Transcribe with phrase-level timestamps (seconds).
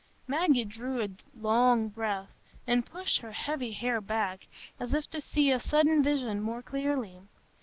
[0.25, 2.31] Maggie drew a long breath
[2.65, 4.47] and pushed her heavy hair back,
[4.79, 7.21] as if to see a sudden vision more clearly.